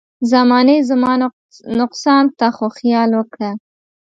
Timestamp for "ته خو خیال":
2.37-3.09